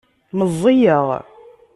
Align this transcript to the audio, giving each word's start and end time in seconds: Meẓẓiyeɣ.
Meẓẓiyeɣ. 0.37 1.07